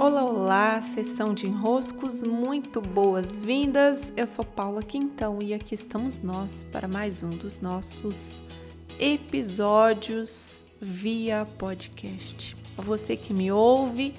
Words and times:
Olá, 0.00 0.24
olá, 0.24 0.80
sessão 0.80 1.34
de 1.34 1.46
enroscos, 1.46 2.22
muito 2.22 2.80
boas-vindas. 2.80 4.10
Eu 4.16 4.26
sou 4.26 4.42
Paula 4.42 4.82
Quintão 4.82 5.40
e 5.42 5.52
aqui 5.52 5.74
estamos 5.74 6.22
nós 6.22 6.64
para 6.72 6.88
mais 6.88 7.22
um 7.22 7.28
dos 7.28 7.60
nossos 7.60 8.42
episódios 8.98 10.64
via 10.80 11.46
podcast. 11.58 12.56
A 12.78 12.80
você 12.80 13.14
que 13.14 13.34
me 13.34 13.52
ouve, 13.52 14.14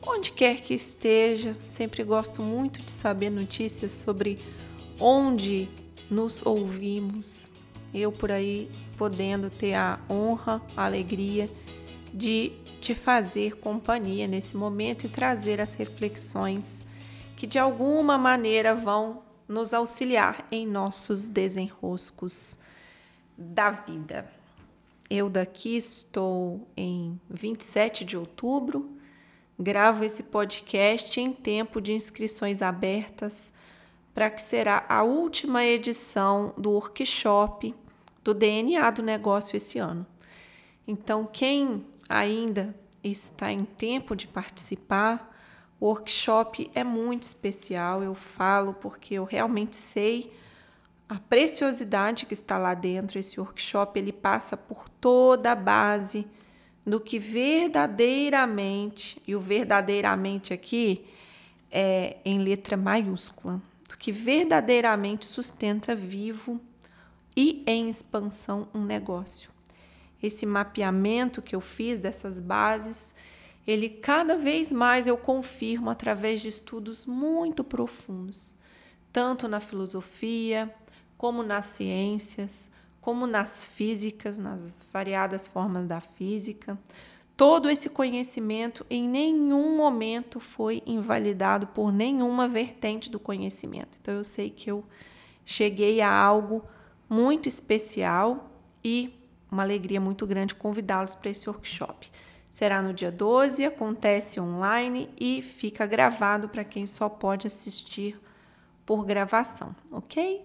onde 0.00 0.32
quer 0.32 0.62
que 0.62 0.72
esteja, 0.72 1.54
sempre 1.66 2.02
gosto 2.04 2.40
muito 2.40 2.80
de 2.80 2.90
saber 2.90 3.28
notícias 3.28 3.92
sobre 3.92 4.38
onde 4.98 5.68
nos 6.10 6.40
ouvimos. 6.42 7.50
Eu 7.92 8.10
por 8.10 8.32
aí 8.32 8.70
podendo 8.96 9.50
ter 9.50 9.74
a 9.74 10.00
honra, 10.08 10.62
a 10.74 10.86
alegria 10.86 11.50
de 11.76 11.77
te 12.80 12.94
fazer 12.94 13.56
companhia 13.56 14.26
nesse 14.26 14.56
momento 14.56 15.04
e 15.04 15.08
trazer 15.08 15.60
as 15.60 15.74
reflexões 15.74 16.84
que 17.36 17.46
de 17.46 17.58
alguma 17.58 18.18
maneira 18.18 18.74
vão 18.74 19.22
nos 19.46 19.72
auxiliar 19.72 20.46
em 20.50 20.66
nossos 20.66 21.28
desenroscos 21.28 22.58
da 23.36 23.70
vida. 23.70 24.30
Eu 25.08 25.30
daqui 25.30 25.76
estou 25.76 26.68
em 26.76 27.18
27 27.30 28.04
de 28.04 28.16
outubro, 28.16 28.90
gravo 29.58 30.04
esse 30.04 30.22
podcast 30.22 31.20
em 31.20 31.32
tempo 31.32 31.80
de 31.80 31.92
inscrições 31.92 32.60
abertas 32.60 33.52
para 34.12 34.28
que 34.28 34.42
será 34.42 34.84
a 34.88 35.02
última 35.02 35.64
edição 35.64 36.52
do 36.58 36.72
workshop 36.72 37.74
do 38.24 38.34
DNA 38.34 38.90
do 38.90 39.02
negócio 39.02 39.56
esse 39.56 39.78
ano. 39.78 40.04
Então, 40.86 41.24
quem 41.24 41.86
ainda 42.08 42.74
está 43.02 43.52
em 43.52 43.64
tempo 43.64 44.16
de 44.16 44.26
participar, 44.26 45.34
o 45.80 45.86
workshop 45.86 46.70
é 46.74 46.82
muito 46.82 47.22
especial. 47.24 48.02
Eu 48.02 48.14
falo 48.14 48.72
porque 48.74 49.14
eu 49.14 49.24
realmente 49.24 49.76
sei 49.76 50.32
a 51.08 51.14
preciosidade 51.16 52.26
que 52.26 52.34
está 52.34 52.58
lá 52.58 52.74
dentro. 52.74 53.18
Esse 53.18 53.40
workshop 53.40 53.98
ele 53.98 54.12
passa 54.12 54.56
por 54.56 54.88
toda 54.88 55.52
a 55.52 55.56
base 55.56 56.26
do 56.84 56.98
que 56.98 57.18
verdadeiramente, 57.18 59.22
e 59.26 59.36
o 59.36 59.40
verdadeiramente 59.40 60.54
aqui 60.54 61.06
é 61.70 62.16
em 62.24 62.38
letra 62.38 62.78
maiúscula, 62.78 63.60
do 63.88 63.96
que 63.96 64.10
verdadeiramente 64.10 65.26
sustenta 65.26 65.94
vivo 65.94 66.58
e 67.36 67.62
em 67.66 67.90
expansão 67.90 68.68
um 68.72 68.82
negócio 68.82 69.50
esse 70.22 70.44
mapeamento 70.44 71.40
que 71.40 71.54
eu 71.54 71.60
fiz 71.60 72.00
dessas 72.00 72.40
bases, 72.40 73.14
ele 73.66 73.88
cada 73.88 74.36
vez 74.36 74.72
mais 74.72 75.06
eu 75.06 75.16
confirmo 75.16 75.90
através 75.90 76.40
de 76.40 76.48
estudos 76.48 77.06
muito 77.06 77.62
profundos, 77.62 78.54
tanto 79.12 79.46
na 79.46 79.60
filosofia, 79.60 80.74
como 81.16 81.42
nas 81.42 81.66
ciências, 81.66 82.70
como 83.00 83.26
nas 83.26 83.66
físicas, 83.66 84.38
nas 84.38 84.74
variadas 84.92 85.46
formas 85.46 85.86
da 85.86 86.00
física. 86.00 86.78
Todo 87.36 87.70
esse 87.70 87.88
conhecimento 87.88 88.84
em 88.90 89.08
nenhum 89.08 89.76
momento 89.76 90.40
foi 90.40 90.82
invalidado 90.84 91.68
por 91.68 91.92
nenhuma 91.92 92.48
vertente 92.48 93.10
do 93.10 93.20
conhecimento. 93.20 93.96
Então 94.00 94.14
eu 94.14 94.24
sei 94.24 94.50
que 94.50 94.70
eu 94.70 94.84
cheguei 95.44 96.00
a 96.00 96.12
algo 96.12 96.64
muito 97.08 97.48
especial 97.48 98.50
e 98.82 99.14
uma 99.50 99.62
alegria 99.62 100.00
muito 100.00 100.26
grande 100.26 100.54
convidá-los 100.54 101.14
para 101.14 101.30
esse 101.30 101.48
workshop. 101.48 102.10
Será 102.50 102.82
no 102.82 102.92
dia 102.92 103.12
12, 103.12 103.64
acontece 103.64 104.40
online 104.40 105.10
e 105.18 105.42
fica 105.42 105.86
gravado 105.86 106.48
para 106.48 106.64
quem 106.64 106.86
só 106.86 107.08
pode 107.08 107.46
assistir 107.46 108.18
por 108.84 109.04
gravação, 109.04 109.74
ok? 109.92 110.44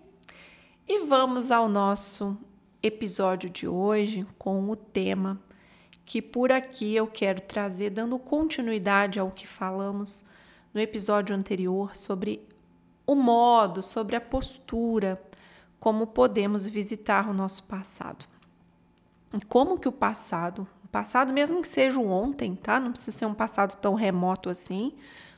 E 0.88 1.06
vamos 1.06 1.50
ao 1.50 1.70
nosso 1.70 2.38
episódio 2.82 3.50
de 3.50 3.68
hoje 3.68 4.28
com 4.38 4.70
o 4.70 4.76
tema 4.76 5.42
que 6.06 6.22
por 6.22 6.52
aqui 6.52 6.94
eu 6.94 7.08
quero 7.08 7.40
trazer, 7.40 7.90
dando 7.90 8.20
continuidade 8.20 9.18
ao 9.18 9.32
que 9.32 9.48
falamos 9.48 10.26
no 10.74 10.82
episódio 10.82 11.34
anterior 11.34 11.96
sobre 11.96 12.46
o 13.08 13.16
modo, 13.16 13.82
sobre 13.82 14.18
a 14.18 14.22
postura, 14.22 15.22
como 15.80 16.08
podemos 16.08 16.68
visitar 16.68 17.30
o 17.30 17.34
nosso 17.34 17.64
passado 17.64 18.33
como 19.42 19.80
que 19.80 19.88
o 19.88 19.92
passado, 19.92 20.68
o 20.84 20.88
passado 20.88 21.34
mesmo 21.34 21.62
que 21.62 21.68
seja 21.68 22.00
o 22.00 22.08
ontem, 22.08 22.56
tá? 22.56 22.80
Não 22.80 22.92
precisa 22.92 23.18
ser 23.18 23.26
um 23.26 23.34
passado 23.34 23.76
tão 23.78 23.94
remoto 23.96 24.50
assim, 24.50 24.94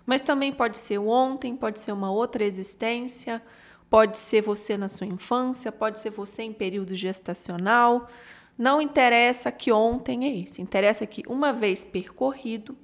mas 0.05 0.21
também 0.21 0.51
pode 0.51 0.77
ser 0.77 0.97
o 0.97 1.07
ontem, 1.07 1.55
pode 1.55 1.79
ser 1.79 1.91
uma 1.91 2.11
outra 2.11 2.43
existência, 2.43 3.41
pode 3.89 4.17
ser 4.17 4.41
você 4.41 4.77
na 4.77 4.87
sua 4.87 5.07
infância, 5.07 5.71
pode 5.71 5.99
ser 5.99 6.09
você 6.09 6.43
em 6.43 6.53
período 6.53 6.93
gestacional. 6.93 8.09
Não 8.57 8.81
interessa 8.81 9.51
que 9.51 9.71
ontem 9.71 10.25
é 10.25 10.37
esse, 10.39 10.61
interessa 10.61 11.05
que 11.05 11.23
uma 11.27 11.51
vez 11.51 11.83
percorrido, 11.83 12.77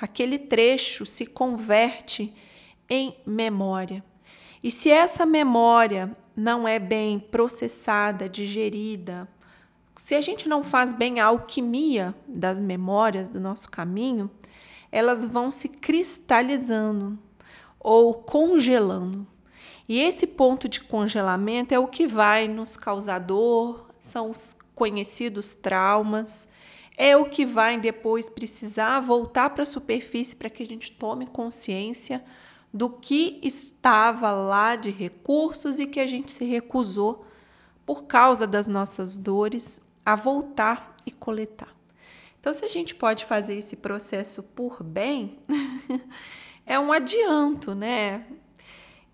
aquele 0.00 0.38
trecho 0.38 1.04
se 1.04 1.26
converte 1.26 2.34
em 2.88 3.16
memória. 3.26 4.04
E 4.62 4.70
se 4.70 4.90
essa 4.90 5.26
memória 5.26 6.16
não 6.34 6.66
é 6.66 6.78
bem 6.78 7.18
processada, 7.18 8.28
digerida, 8.28 9.28
se 9.96 10.14
a 10.14 10.20
gente 10.20 10.48
não 10.48 10.64
faz 10.64 10.92
bem 10.92 11.20
a 11.20 11.26
alquimia 11.26 12.14
das 12.26 12.58
memórias 12.58 13.30
do 13.30 13.40
nosso 13.40 13.70
caminho, 13.70 14.30
elas 14.90 15.24
vão 15.24 15.50
se 15.50 15.68
cristalizando 15.68 17.18
ou 17.78 18.14
congelando. 18.14 19.26
E 19.88 20.00
esse 20.00 20.26
ponto 20.26 20.68
de 20.68 20.80
congelamento 20.80 21.74
é 21.74 21.78
o 21.78 21.86
que 21.86 22.06
vai 22.06 22.48
nos 22.48 22.76
causar 22.76 23.18
dor, 23.18 23.88
são 23.98 24.30
os 24.30 24.56
conhecidos 24.74 25.52
traumas, 25.52 26.48
é 26.96 27.16
o 27.16 27.26
que 27.26 27.44
vai 27.44 27.78
depois 27.78 28.28
precisar 28.28 29.00
voltar 29.00 29.50
para 29.50 29.62
a 29.62 29.66
superfície 29.66 30.34
para 30.34 30.48
que 30.48 30.62
a 30.62 30.66
gente 30.66 30.92
tome 30.92 31.26
consciência 31.26 32.24
do 32.72 32.88
que 32.88 33.38
estava 33.42 34.32
lá 34.32 34.74
de 34.74 34.90
recursos 34.90 35.78
e 35.78 35.86
que 35.86 36.00
a 36.00 36.06
gente 36.06 36.32
se 36.32 36.44
recusou 36.44 37.26
por 37.84 38.04
causa 38.04 38.46
das 38.46 38.66
nossas 38.66 39.16
dores 39.16 39.80
a 40.04 40.14
voltar 40.14 40.96
e 41.06 41.10
coletar. 41.10 41.74
Então, 42.38 42.52
se 42.52 42.64
a 42.64 42.68
gente 42.68 42.94
pode 42.94 43.24
fazer 43.24 43.54
esse 43.54 43.74
processo 43.74 44.42
por 44.42 44.82
bem, 44.82 45.38
é 46.66 46.78
um 46.78 46.92
adianto, 46.92 47.74
né? 47.74 48.26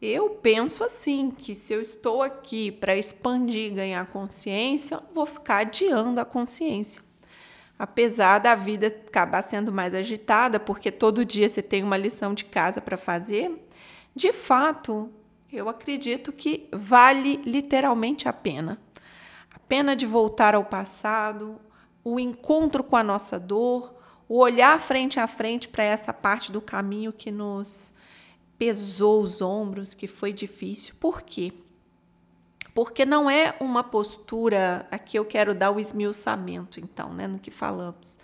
Eu 0.02 0.30
penso 0.30 0.82
assim, 0.82 1.30
que 1.30 1.54
se 1.54 1.72
eu 1.72 1.80
estou 1.80 2.22
aqui 2.22 2.72
para 2.72 2.96
expandir, 2.96 3.72
ganhar 3.72 4.06
consciência, 4.06 5.00
vou 5.14 5.26
ficar 5.26 5.58
adiando 5.58 6.20
a 6.20 6.24
consciência. 6.24 7.02
Apesar 7.78 8.38
da 8.38 8.54
vida 8.54 8.88
acabar 8.88 9.42
sendo 9.42 9.70
mais 9.70 9.94
agitada, 9.94 10.58
porque 10.58 10.90
todo 10.90 11.24
dia 11.24 11.48
você 11.48 11.62
tem 11.62 11.82
uma 11.82 11.96
lição 11.96 12.34
de 12.34 12.46
casa 12.46 12.80
para 12.80 12.96
fazer, 12.96 13.52
de 14.14 14.32
fato, 14.32 15.12
eu 15.52 15.68
acredito 15.68 16.32
que 16.32 16.68
vale 16.72 17.36
literalmente 17.44 18.28
a 18.28 18.32
pena 18.32 18.78
pena 19.70 19.94
de 19.94 20.04
voltar 20.04 20.56
ao 20.56 20.64
passado, 20.64 21.60
o 22.02 22.18
encontro 22.18 22.82
com 22.82 22.96
a 22.96 23.04
nossa 23.04 23.38
dor, 23.38 23.94
o 24.28 24.38
olhar 24.38 24.80
frente 24.80 25.20
a 25.20 25.28
frente 25.28 25.68
para 25.68 25.84
essa 25.84 26.12
parte 26.12 26.50
do 26.50 26.60
caminho 26.60 27.12
que 27.12 27.30
nos 27.30 27.94
pesou 28.58 29.22
os 29.22 29.40
ombros, 29.40 29.94
que 29.94 30.08
foi 30.08 30.32
difícil. 30.32 30.96
Por 30.98 31.22
quê? 31.22 31.52
Porque 32.74 33.04
não 33.04 33.30
é 33.30 33.54
uma 33.60 33.84
postura, 33.84 34.88
aqui 34.90 35.16
eu 35.16 35.24
quero 35.24 35.54
dar 35.54 35.70
o 35.70 35.78
esmiuçamento, 35.78 36.80
então, 36.80 37.14
né, 37.14 37.28
no 37.28 37.38
que 37.38 37.52
falamos. 37.52 38.18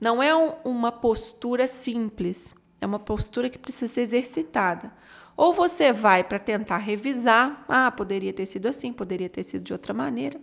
Não 0.00 0.22
é 0.22 0.32
um, 0.34 0.52
uma 0.62 0.92
postura 0.92 1.66
simples, 1.66 2.54
é 2.80 2.86
uma 2.86 3.00
postura 3.00 3.50
que 3.50 3.58
precisa 3.58 3.92
ser 3.92 4.02
exercitada. 4.02 4.92
Ou 5.38 5.52
você 5.52 5.92
vai 5.92 6.24
para 6.24 6.40
tentar 6.40 6.78
revisar, 6.78 7.64
ah, 7.68 7.92
poderia 7.92 8.32
ter 8.32 8.44
sido 8.44 8.66
assim, 8.66 8.92
poderia 8.92 9.28
ter 9.28 9.44
sido 9.44 9.62
de 9.62 9.72
outra 9.72 9.94
maneira. 9.94 10.40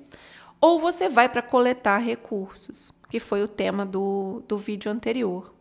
Ou 0.61 0.79
você 0.79 1.09
vai 1.09 1.27
para 1.27 1.41
coletar 1.41 1.97
recursos, 1.97 2.93
que 3.09 3.19
foi 3.19 3.43
o 3.43 3.47
tema 3.47 3.85
do, 3.85 4.41
do 4.47 4.57
vídeo 4.57 4.89
anterior. 4.89 5.53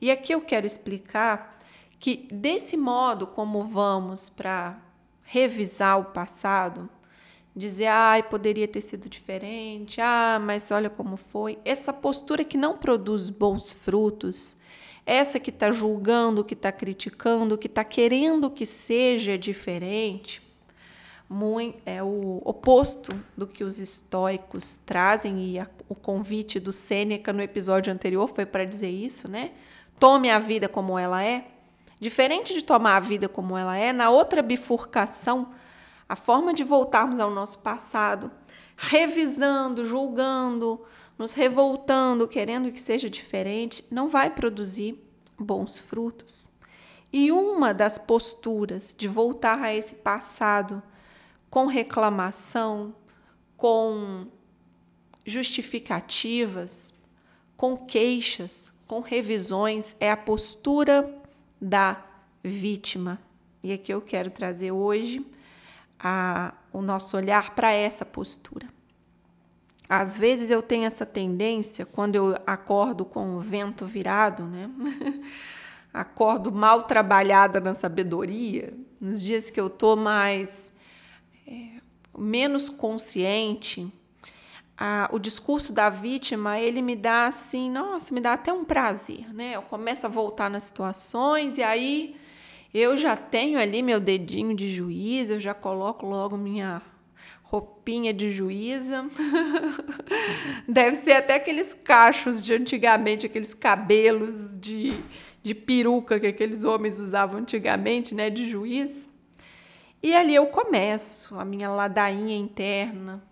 E 0.00 0.10
aqui 0.10 0.32
eu 0.32 0.40
quero 0.40 0.66
explicar 0.66 1.60
que, 2.00 2.26
desse 2.32 2.78
modo, 2.78 3.26
como 3.26 3.62
vamos 3.64 4.30
para 4.30 4.80
revisar 5.22 6.00
o 6.00 6.06
passado, 6.06 6.88
dizer, 7.54 7.88
ai, 7.88 8.22
poderia 8.22 8.66
ter 8.66 8.80
sido 8.80 9.06
diferente, 9.06 10.00
ah, 10.00 10.40
mas 10.40 10.70
olha 10.70 10.88
como 10.88 11.18
foi. 11.18 11.58
Essa 11.62 11.92
postura 11.92 12.42
que 12.42 12.56
não 12.56 12.78
produz 12.78 13.28
bons 13.28 13.70
frutos, 13.70 14.56
essa 15.08 15.40
que 15.40 15.48
está 15.48 15.72
julgando, 15.72 16.44
que 16.44 16.52
está 16.52 16.70
criticando, 16.70 17.56
que 17.56 17.66
está 17.66 17.82
querendo 17.82 18.50
que 18.50 18.66
seja 18.66 19.38
diferente, 19.38 20.42
muito, 21.28 21.78
é 21.84 22.02
o 22.02 22.42
oposto 22.44 23.14
do 23.36 23.46
que 23.46 23.64
os 23.64 23.78
estoicos 23.78 24.76
trazem, 24.78 25.50
e 25.50 25.58
a, 25.58 25.66
o 25.88 25.94
convite 25.94 26.60
do 26.60 26.72
Sêneca 26.72 27.32
no 27.32 27.42
episódio 27.42 27.92
anterior 27.92 28.28
foi 28.28 28.44
para 28.44 28.64
dizer 28.64 28.90
isso, 28.90 29.28
né? 29.28 29.52
tome 29.98 30.30
a 30.30 30.38
vida 30.38 30.68
como 30.68 30.98
ela 30.98 31.24
é, 31.24 31.46
diferente 31.98 32.54
de 32.54 32.62
tomar 32.62 32.96
a 32.96 33.00
vida 33.00 33.28
como 33.28 33.56
ela 33.56 33.76
é, 33.76 33.92
na 33.92 34.10
outra 34.10 34.42
bifurcação, 34.42 35.48
a 36.08 36.16
forma 36.16 36.54
de 36.54 36.62
voltarmos 36.64 37.18
ao 37.18 37.30
nosso 37.30 37.58
passado, 37.58 38.30
revisando, 38.76 39.84
julgando, 39.84 40.80
nos 41.18 41.32
revoltando, 41.32 42.28
querendo 42.28 42.70
que 42.70 42.80
seja 42.80 43.10
diferente, 43.10 43.84
não 43.90 44.08
vai 44.08 44.30
produzir 44.30 45.02
bons 45.36 45.78
frutos. 45.78 46.50
E 47.12 47.32
uma 47.32 47.74
das 47.74 47.98
posturas 47.98 48.94
de 48.96 49.08
voltar 49.08 49.60
a 49.60 49.74
esse 49.74 49.96
passado 49.96 50.82
com 51.50 51.66
reclamação, 51.66 52.94
com 53.56 54.26
justificativas, 55.24 56.94
com 57.56 57.76
queixas, 57.76 58.72
com 58.86 59.00
revisões, 59.00 59.96
é 59.98 60.10
a 60.10 60.16
postura 60.16 61.12
da 61.60 62.04
vítima. 62.42 63.18
E 63.62 63.72
aqui 63.72 63.92
eu 63.92 64.00
quero 64.00 64.30
trazer 64.30 64.70
hoje 64.70 65.26
a, 65.98 66.54
o 66.72 66.80
nosso 66.80 67.16
olhar 67.16 67.54
para 67.54 67.72
essa 67.72 68.04
postura. 68.04 68.77
Às 69.88 70.16
vezes 70.16 70.50
eu 70.50 70.60
tenho 70.60 70.84
essa 70.84 71.06
tendência, 71.06 71.86
quando 71.86 72.14
eu 72.14 72.36
acordo 72.46 73.04
com 73.04 73.36
o 73.36 73.40
vento 73.40 73.86
virado, 73.86 74.44
né? 74.44 74.70
acordo 75.92 76.52
mal 76.52 76.82
trabalhada 76.82 77.58
na 77.58 77.74
sabedoria, 77.74 78.74
nos 79.00 79.22
dias 79.22 79.50
que 79.50 79.58
eu 79.58 79.70
tô 79.70 79.96
mais 79.96 80.70
é, 81.46 81.80
menos 82.16 82.68
consciente, 82.68 83.90
a, 84.76 85.08
o 85.10 85.18
discurso 85.18 85.72
da 85.72 85.88
vítima 85.88 86.60
ele 86.60 86.82
me 86.82 86.94
dá 86.94 87.26
assim, 87.26 87.70
nossa, 87.70 88.14
me 88.14 88.20
dá 88.20 88.34
até 88.34 88.52
um 88.52 88.64
prazer, 88.64 89.32
né? 89.34 89.56
Eu 89.56 89.62
começo 89.62 90.06
a 90.06 90.08
voltar 90.08 90.50
nas 90.50 90.64
situações 90.64 91.58
e 91.58 91.62
aí 91.62 92.14
eu 92.72 92.96
já 92.96 93.16
tenho 93.16 93.58
ali 93.58 93.82
meu 93.82 93.98
dedinho 93.98 94.54
de 94.54 94.68
juiz, 94.68 95.30
eu 95.30 95.40
já 95.40 95.54
coloco 95.54 96.06
logo 96.06 96.36
minha 96.36 96.82
roupinha 97.50 98.12
de 98.12 98.30
juíza. 98.30 99.08
Deve 100.68 100.96
ser 100.96 101.12
até 101.12 101.34
aqueles 101.34 101.72
cachos 101.72 102.42
de 102.42 102.52
antigamente, 102.52 103.24
aqueles 103.24 103.54
cabelos 103.54 104.58
de, 104.58 104.92
de 105.42 105.54
peruca 105.54 106.20
que 106.20 106.26
aqueles 106.26 106.62
homens 106.62 106.98
usavam 106.98 107.40
antigamente, 107.40 108.14
né, 108.14 108.28
de 108.28 108.44
juiz. 108.44 109.10
E 110.02 110.14
ali 110.14 110.34
eu 110.34 110.46
começo 110.46 111.38
a 111.38 111.44
minha 111.44 111.70
ladainha 111.70 112.36
interna, 112.36 113.22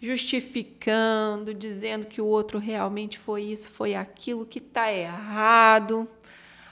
justificando, 0.00 1.54
dizendo 1.54 2.06
que 2.06 2.20
o 2.20 2.26
outro 2.26 2.58
realmente 2.58 3.16
foi 3.16 3.42
isso, 3.42 3.70
foi 3.70 3.94
aquilo 3.94 4.44
que 4.44 4.58
está 4.58 4.92
errado 4.92 6.08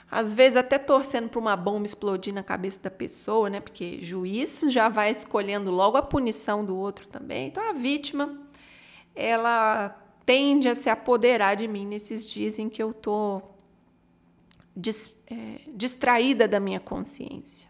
às 0.09 0.33
vezes 0.33 0.55
até 0.57 0.77
torcendo 0.77 1.29
para 1.29 1.39
uma 1.39 1.55
bomba 1.55 1.85
explodir 1.85 2.33
na 2.33 2.43
cabeça 2.43 2.79
da 2.81 2.91
pessoa, 2.91 3.49
né? 3.49 3.59
Porque 3.59 3.99
juiz 4.01 4.61
já 4.69 4.87
vai 4.87 5.11
escolhendo 5.11 5.71
logo 5.71 5.97
a 5.97 6.01
punição 6.01 6.63
do 6.63 6.77
outro 6.77 7.07
também. 7.07 7.47
Então 7.47 7.69
a 7.69 7.73
vítima, 7.73 8.39
ela 9.15 9.89
tende 10.25 10.67
a 10.67 10.75
se 10.75 10.89
apoderar 10.89 11.55
de 11.55 11.67
mim 11.67 11.85
nesses 11.85 12.25
dias 12.29 12.59
em 12.59 12.69
que 12.69 12.81
eu 12.81 12.93
tô 12.93 13.41
dis, 14.75 15.13
é, 15.27 15.61
distraída 15.73 16.47
da 16.47 16.59
minha 16.59 16.79
consciência. 16.79 17.69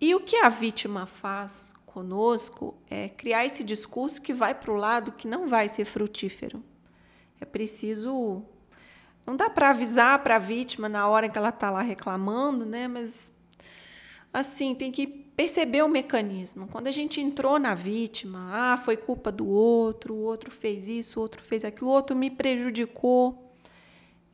E 0.00 0.14
o 0.14 0.20
que 0.20 0.36
a 0.36 0.48
vítima 0.48 1.06
faz 1.06 1.74
conosco 1.86 2.74
é 2.88 3.08
criar 3.08 3.44
esse 3.44 3.62
discurso 3.62 4.20
que 4.20 4.32
vai 4.32 4.54
para 4.54 4.72
o 4.72 4.76
lado 4.76 5.12
que 5.12 5.28
não 5.28 5.46
vai 5.46 5.68
ser 5.68 5.84
frutífero. 5.84 6.62
É 7.40 7.44
preciso 7.44 8.42
não 9.26 9.36
dá 9.36 9.48
para 9.48 9.70
avisar 9.70 10.18
para 10.22 10.36
a 10.36 10.38
vítima 10.38 10.88
na 10.88 11.06
hora 11.08 11.28
que 11.28 11.38
ela 11.38 11.50
está 11.50 11.70
lá 11.70 11.82
reclamando, 11.82 12.66
né? 12.66 12.88
Mas 12.88 13.32
assim, 14.32 14.74
tem 14.74 14.90
que 14.90 15.06
perceber 15.06 15.82
o 15.82 15.88
mecanismo. 15.88 16.66
Quando 16.66 16.88
a 16.88 16.90
gente 16.90 17.20
entrou 17.20 17.58
na 17.58 17.74
vítima, 17.74 18.48
ah, 18.52 18.76
foi 18.78 18.96
culpa 18.96 19.30
do 19.30 19.46
outro, 19.46 20.14
o 20.14 20.22
outro 20.22 20.50
fez 20.50 20.88
isso, 20.88 21.18
o 21.18 21.22
outro 21.22 21.40
fez 21.40 21.64
aquilo, 21.64 21.90
o 21.90 21.92
outro 21.92 22.16
me 22.16 22.30
prejudicou. 22.30 23.54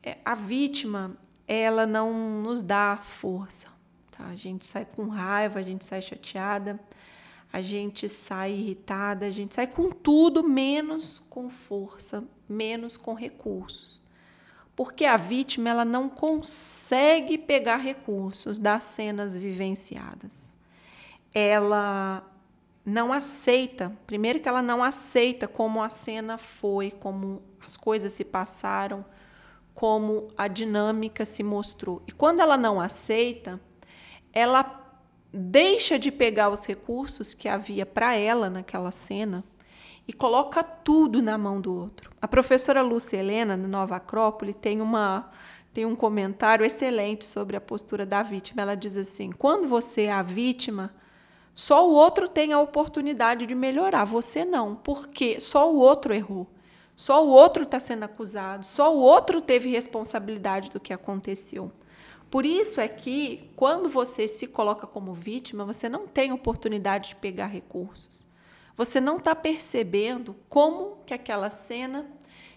É, 0.01 0.17
a 0.25 0.33
vítima, 0.33 1.15
ela 1.47 1.85
não 1.85 2.41
nos 2.41 2.61
dá 2.61 2.97
força. 2.97 3.67
Tá? 4.11 4.25
A 4.25 4.35
gente 4.35 4.65
sai 4.65 4.85
com 4.85 5.07
raiva, 5.07 5.59
a 5.59 5.63
gente 5.63 5.85
sai 5.85 6.01
chateada, 6.01 6.79
a 7.53 7.61
gente 7.61 8.09
sai 8.09 8.53
irritada, 8.53 9.27
a 9.27 9.31
gente 9.31 9.53
sai 9.53 9.67
com 9.67 9.91
tudo 9.91 10.43
menos 10.43 11.21
com 11.29 11.47
força, 11.47 12.23
menos 12.47 12.97
com 12.97 13.13
recursos 13.13 14.08
porque 14.79 15.03
a 15.03 15.17
vítima 15.17 15.69
ela 15.69 15.83
não 15.83 16.07
consegue 16.07 17.37
pegar 17.37 17.75
recursos 17.75 18.59
das 18.59 18.85
cenas 18.85 19.35
vivenciadas. 19.35 20.55
Ela 21.33 22.25
não 22.85 23.11
aceita, 23.11 23.91
primeiro 24.07 24.39
que 24.39 24.47
ela 24.47 24.61
não 24.61 24.81
aceita 24.81 25.49
como 25.49 25.83
a 25.83 25.89
cena 25.89 26.37
foi, 26.37 26.91
como 26.91 27.41
as 27.59 27.75
coisas 27.75 28.13
se 28.13 28.23
passaram, 28.23 29.03
como 29.75 30.29
a 30.37 30.47
dinâmica 30.47 31.25
se 31.25 31.43
mostrou. 31.43 32.01
E 32.07 32.13
quando 32.13 32.39
ela 32.39 32.55
não 32.55 32.79
aceita, 32.79 33.59
ela 34.31 34.95
deixa 35.33 35.99
de 35.99 36.09
pegar 36.09 36.49
os 36.49 36.65
recursos 36.65 37.33
que 37.33 37.49
havia 37.49 37.85
para 37.85 38.15
ela 38.15 38.49
naquela 38.49 38.93
cena 38.93 39.43
e 40.09 40.13
coloca 40.13 40.63
tudo 40.63 41.21
na 41.21 41.37
mão 41.37 41.61
do 41.61 41.71
outro. 41.71 42.09
A 42.19 42.27
professora 42.27 42.81
Lúcia 42.81 43.17
Helena, 43.17 43.55
no 43.55 43.67
Nova 43.67 43.97
Acrópole, 43.97 44.55
tem 44.55 44.81
uma 44.81 45.29
tem 45.71 45.85
um 45.85 45.95
comentário 45.95 46.65
excelente 46.65 47.23
sobre 47.23 47.55
a 47.55 47.61
postura 47.61 48.07
da 48.07 48.23
vítima. 48.23 48.63
Ela 48.63 48.73
diz 48.73 48.97
assim: 48.97 49.31
quando 49.31 49.67
você 49.67 50.05
é 50.05 50.11
a 50.11 50.23
vítima, 50.23 50.91
só 51.53 51.87
o 51.87 51.93
outro 51.93 52.27
tem 52.27 52.53
a 52.53 52.59
oportunidade 52.59 53.45
de 53.45 53.53
melhorar, 53.53 54.03
você 54.03 54.43
não, 54.43 54.73
porque 54.73 55.39
só 55.39 55.71
o 55.71 55.77
outro 55.77 56.11
errou. 56.11 56.47
Só 56.95 57.23
o 57.23 57.29
outro 57.29 57.61
está 57.61 57.79
sendo 57.79 58.05
acusado, 58.05 58.65
só 58.65 58.91
o 58.91 58.99
outro 58.99 59.39
teve 59.39 59.69
responsabilidade 59.69 60.71
do 60.71 60.79
que 60.79 60.91
aconteceu. 60.91 61.71
Por 62.31 62.47
isso 62.47 62.81
é 62.81 62.87
que, 62.87 63.51
quando 63.55 63.87
você 63.87 64.27
se 64.27 64.47
coloca 64.47 64.87
como 64.87 65.13
vítima, 65.13 65.63
você 65.65 65.87
não 65.87 66.07
tem 66.07 66.33
oportunidade 66.33 67.09
de 67.09 67.15
pegar 67.17 67.45
recursos. 67.45 68.28
Você 68.79 69.01
não 69.01 69.17
está 69.17 69.35
percebendo 69.35 70.33
como 70.47 70.99
que 71.05 71.13
aquela 71.13 71.49
cena 71.49 72.09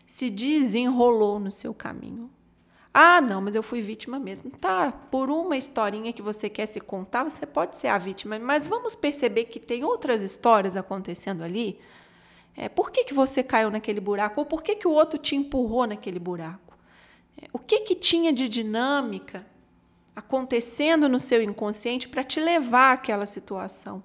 se 0.07 0.31
desenrolou 0.31 1.41
no 1.41 1.51
seu 1.51 1.75
caminho. 1.75 2.31
Ah, 2.95 3.21
não, 3.21 3.41
mas 3.41 3.57
eu 3.57 3.63
fui 3.63 3.81
vítima 3.81 4.21
mesmo. 4.21 4.49
Tá, 4.53 4.93
por 4.93 5.29
uma 5.29 5.57
historinha 5.57 6.13
que 6.13 6.23
você 6.23 6.49
quer 6.49 6.67
se 6.67 6.79
contar, 6.79 7.25
você 7.25 7.45
pode 7.45 7.77
ser 7.77 7.89
a 7.89 7.99
vítima, 7.99 8.39
mas 8.39 8.69
vamos 8.69 8.95
perceber 8.95 9.47
que 9.47 9.59
tem 9.59 9.83
outras 9.83 10.23
histórias 10.23 10.77
acontecendo 10.77 11.43
ali. 11.43 11.81
É, 12.57 12.69
por 12.69 12.93
que, 12.93 13.03
que 13.03 13.13
você 13.13 13.43
caiu 13.43 13.69
naquele 13.69 13.99
buraco? 13.99 14.39
Ou 14.39 14.47
por 14.47 14.63
que, 14.63 14.77
que 14.77 14.87
o 14.87 14.93
outro 14.93 15.19
te 15.19 15.35
empurrou 15.35 15.89
naquele 15.89 16.21
buraco? 16.21 16.79
É, 17.37 17.49
o 17.53 17.59
que, 17.59 17.81
que 17.81 17.97
tinha 17.97 18.33
de 18.33 18.49
dinâmica 18.49 19.45
acontecendo 20.15 21.09
no 21.09 21.19
seu 21.19 21.43
inconsciente 21.43 22.09
para 22.09 22.23
te 22.23 22.39
levar 22.39 22.93
àquela 22.93 23.27
situação? 23.27 24.05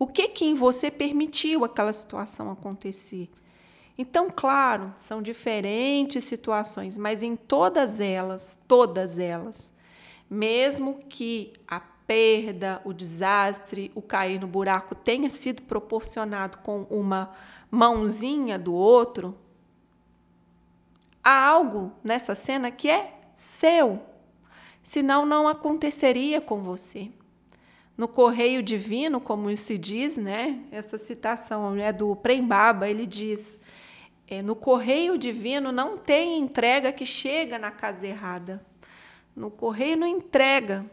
O 0.00 0.06
que 0.06 0.28
que 0.28 0.46
em 0.46 0.54
você 0.54 0.90
permitiu 0.90 1.62
aquela 1.62 1.92
situação 1.92 2.50
acontecer? 2.50 3.28
Então, 3.98 4.30
claro, 4.34 4.94
são 4.96 5.20
diferentes 5.20 6.24
situações, 6.24 6.96
mas 6.96 7.22
em 7.22 7.36
todas 7.36 8.00
elas, 8.00 8.58
todas 8.66 9.18
elas, 9.18 9.70
mesmo 10.28 11.00
que 11.06 11.52
a 11.68 11.80
perda, 11.80 12.80
o 12.82 12.94
desastre, 12.94 13.92
o 13.94 14.00
cair 14.00 14.40
no 14.40 14.46
buraco 14.46 14.94
tenha 14.94 15.28
sido 15.28 15.64
proporcionado 15.64 16.56
com 16.58 16.84
uma 16.84 17.32
mãozinha 17.70 18.58
do 18.58 18.72
outro, 18.72 19.36
há 21.22 21.46
algo 21.46 21.92
nessa 22.02 22.34
cena 22.34 22.70
que 22.70 22.88
é 22.88 23.20
seu, 23.36 24.00
senão 24.82 25.26
não 25.26 25.46
aconteceria 25.46 26.40
com 26.40 26.62
você 26.62 27.12
no 28.00 28.08
correio 28.08 28.62
divino, 28.62 29.20
como 29.20 29.54
se 29.54 29.76
diz, 29.76 30.16
né? 30.16 30.60
Essa 30.72 30.96
citação 30.96 31.76
é 31.76 31.92
do 31.92 32.16
Prembaba, 32.16 32.88
ele 32.88 33.04
diz: 33.04 33.60
é, 34.26 34.40
no 34.40 34.56
correio 34.56 35.18
divino 35.18 35.70
não 35.70 35.98
tem 35.98 36.38
entrega 36.38 36.92
que 36.92 37.04
chega 37.04 37.58
na 37.58 37.70
casa 37.70 38.06
errada. 38.06 38.64
No 39.36 39.50
correio 39.50 39.98
não 39.98 40.06
entrega 40.06 40.86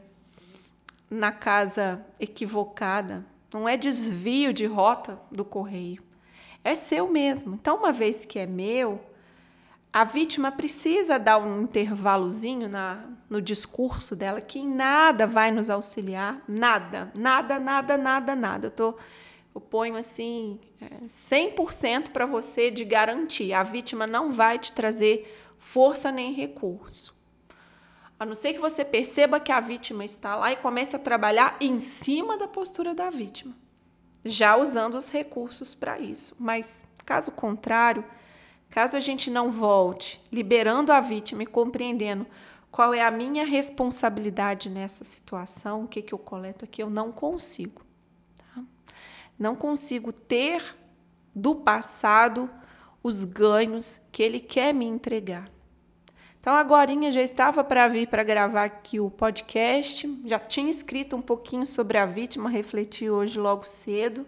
na 1.09 1.31
casa 1.31 2.05
equivocada. 2.19 3.25
Não 3.53 3.69
é 3.69 3.77
desvio 3.77 4.51
de 4.51 4.65
rota 4.65 5.17
do 5.31 5.45
correio. 5.45 6.03
É 6.61 6.75
seu 6.75 7.07
mesmo. 7.07 7.55
Então, 7.55 7.77
uma 7.77 7.93
vez 7.93 8.25
que 8.25 8.37
é 8.37 8.45
meu, 8.45 9.01
a 9.91 10.03
vítima 10.03 10.51
precisa 10.51 11.17
dar 11.17 11.37
um 11.37 11.61
intervalozinho 11.61 12.69
na, 12.69 13.05
no 13.29 13.41
discurso 13.41 14.15
dela 14.15 14.41
que 14.41 14.59
em 14.59 14.67
nada 14.67 15.25
vai 15.25 15.51
nos 15.51 15.69
auxiliar, 15.69 16.41
nada, 16.47 17.11
nada, 17.15 17.59
nada, 17.59 17.97
nada, 17.97 18.35
nada. 18.35 18.67
Eu, 18.67 18.71
tô, 18.71 18.95
eu 19.55 19.61
ponho 19.61 19.95
assim 19.95 20.59
100% 21.07 22.09
para 22.09 22.25
você 22.25 22.69
de 22.69 22.85
garantir. 22.85 23.53
A 23.53 23.63
vítima 23.63 24.05
não 24.05 24.31
vai 24.31 24.59
te 24.59 24.71
trazer 24.71 25.53
força 25.57 26.11
nem 26.11 26.33
recurso. 26.33 27.15
A 28.19 28.25
não 28.25 28.33
ser 28.33 28.53
que 28.53 28.59
você 28.59 28.83
perceba 28.83 29.39
que 29.39 29.51
a 29.51 29.59
vítima 29.59 30.03
está 30.03 30.35
lá 30.35 30.51
e 30.51 30.57
comece 30.57 30.95
a 30.95 30.99
trabalhar 30.99 31.55
em 31.59 31.79
cima 31.79 32.35
da 32.35 32.47
postura 32.47 32.95
da 32.95 33.11
vítima, 33.11 33.55
já 34.25 34.57
usando 34.57 34.95
os 34.95 35.09
recursos 35.09 35.75
para 35.75 35.99
isso. 35.99 36.35
Mas, 36.39 36.85
caso 37.05 37.31
contrário, 37.31 38.03
caso 38.69 38.95
a 38.95 38.99
gente 38.99 39.29
não 39.29 39.49
volte 39.49 40.21
liberando 40.31 40.91
a 40.91 40.99
vítima 40.99 41.43
e 41.43 41.45
compreendendo 41.45 42.25
qual 42.71 42.93
é 42.93 43.01
a 43.01 43.09
minha 43.09 43.45
responsabilidade 43.45 44.69
nessa 44.69 45.03
situação, 45.03 45.83
o 45.83 45.87
que, 45.87 46.01
que 46.01 46.13
eu 46.13 46.19
coleto 46.19 46.65
aqui, 46.65 46.83
eu 46.83 46.89
não 46.89 47.11
consigo. 47.11 47.81
Tá? 48.35 48.61
Não 49.39 49.55
consigo 49.55 50.11
ter 50.11 50.75
do 51.35 51.55
passado 51.55 52.49
os 53.01 53.23
ganhos 53.23 54.01
que 54.11 54.21
ele 54.21 54.39
quer 54.39 54.73
me 54.73 54.85
entregar. 54.85 55.49
Então, 56.39 56.53
agora 56.53 56.91
já 57.11 57.21
estava 57.21 57.63
para 57.63 57.87
vir 57.87 58.07
para 58.07 58.23
gravar 58.23 58.65
aqui 58.65 58.99
o 58.99 59.09
podcast, 59.09 60.21
já 60.25 60.39
tinha 60.39 60.69
escrito 60.69 61.15
um 61.15 61.21
pouquinho 61.21 61.65
sobre 61.65 61.97
a 61.97 62.05
vítima, 62.05 62.49
refleti 62.49 63.09
hoje 63.09 63.39
logo 63.39 63.63
cedo 63.63 64.25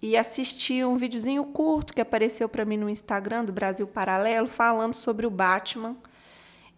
e 0.00 0.16
assisti 0.16 0.84
um 0.84 0.96
videozinho 0.96 1.44
curto 1.44 1.92
que 1.92 2.00
apareceu 2.00 2.48
para 2.48 2.64
mim 2.64 2.76
no 2.76 2.88
Instagram 2.88 3.44
do 3.44 3.52
Brasil 3.52 3.86
Paralelo 3.86 4.46
falando 4.46 4.94
sobre 4.94 5.26
o 5.26 5.30
Batman 5.30 5.96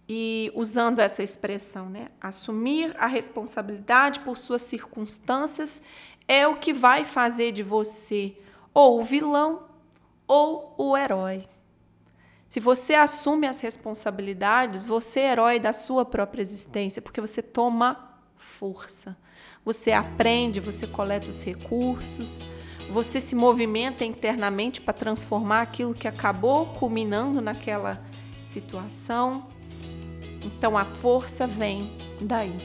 e 0.08 0.50
usando 0.54 0.98
essa 0.98 1.22
expressão, 1.22 1.88
né? 1.88 2.08
Assumir 2.20 2.96
a 2.98 3.06
responsabilidade 3.06 4.20
por 4.20 4.36
suas 4.36 4.62
circunstâncias 4.62 5.82
é 6.26 6.48
o 6.48 6.56
que 6.56 6.72
vai 6.72 7.04
fazer 7.04 7.52
de 7.52 7.62
você 7.62 8.36
ou 8.72 9.00
o 9.00 9.04
vilão 9.04 9.68
ou 10.26 10.74
o 10.78 10.96
herói. 10.96 11.48
Se 12.46 12.58
você 12.58 12.94
assume 12.94 13.46
as 13.46 13.60
responsabilidades, 13.60 14.84
você 14.84 15.20
é 15.20 15.32
herói 15.32 15.60
da 15.60 15.72
sua 15.72 16.04
própria 16.04 16.42
existência, 16.42 17.00
porque 17.00 17.20
você 17.20 17.40
toma 17.40 18.18
força. 18.36 19.16
Você 19.64 19.92
aprende, 19.92 20.58
você 20.58 20.86
coleta 20.86 21.30
os 21.30 21.44
recursos, 21.44 22.44
você 22.88 23.20
se 23.20 23.34
movimenta 23.34 24.04
internamente 24.04 24.80
para 24.80 24.94
transformar 24.94 25.62
aquilo 25.62 25.94
que 25.94 26.08
acabou 26.08 26.66
culminando 26.66 27.40
naquela 27.40 28.02
situação. 28.42 29.46
Então 30.44 30.76
a 30.76 30.84
força 30.84 31.46
vem 31.46 31.96
daí. 32.20 32.56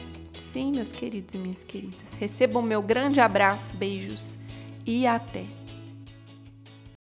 Sim, 0.52 0.72
meus 0.72 0.90
queridos 0.90 1.34
e 1.34 1.38
minhas 1.38 1.62
queridas. 1.62 2.14
Recebam 2.18 2.62
meu 2.62 2.80
grande 2.80 3.20
abraço, 3.20 3.76
beijos 3.76 4.36
e 4.86 5.06
até. 5.06 5.44